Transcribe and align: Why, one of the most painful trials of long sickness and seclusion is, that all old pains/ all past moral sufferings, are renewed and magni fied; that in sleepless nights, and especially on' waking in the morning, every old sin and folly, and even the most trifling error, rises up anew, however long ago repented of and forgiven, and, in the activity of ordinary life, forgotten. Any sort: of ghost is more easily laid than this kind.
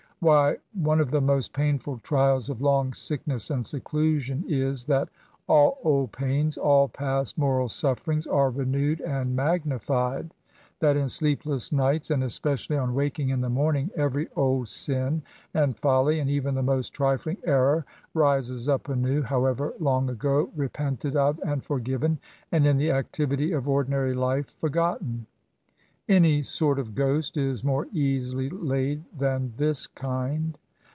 Why, 0.23 0.57
one 0.75 0.99
of 0.99 1.09
the 1.09 1.19
most 1.19 1.51
painful 1.51 1.97
trials 1.97 2.47
of 2.51 2.61
long 2.61 2.93
sickness 2.93 3.49
and 3.49 3.65
seclusion 3.65 4.45
is, 4.47 4.83
that 4.85 5.09
all 5.47 5.79
old 5.83 6.11
pains/ 6.11 6.59
all 6.59 6.87
past 6.89 7.39
moral 7.39 7.69
sufferings, 7.69 8.27
are 8.27 8.51
renewed 8.51 9.01
and 9.01 9.35
magni 9.35 9.79
fied; 9.79 10.35
that 10.79 10.95
in 10.95 11.09
sleepless 11.09 11.71
nights, 11.71 12.11
and 12.11 12.23
especially 12.23 12.77
on' 12.77 12.93
waking 12.93 13.29
in 13.29 13.41
the 13.41 13.49
morning, 13.49 13.89
every 13.95 14.27
old 14.35 14.69
sin 14.69 15.23
and 15.55 15.79
folly, 15.79 16.19
and 16.19 16.29
even 16.29 16.53
the 16.53 16.61
most 16.61 16.91
trifling 16.91 17.37
error, 17.43 17.83
rises 18.13 18.69
up 18.69 18.89
anew, 18.89 19.23
however 19.23 19.73
long 19.79 20.07
ago 20.07 20.51
repented 20.55 21.15
of 21.15 21.39
and 21.43 21.63
forgiven, 21.63 22.19
and, 22.51 22.67
in 22.67 22.77
the 22.77 22.91
activity 22.91 23.53
of 23.53 23.67
ordinary 23.67 24.13
life, 24.13 24.51
forgotten. 24.59 25.25
Any 26.09 26.41
sort: 26.43 26.77
of 26.77 26.93
ghost 26.93 27.37
is 27.37 27.63
more 27.63 27.87
easily 27.93 28.49
laid 28.49 29.05
than 29.17 29.53
this 29.55 29.87
kind. 29.87 30.57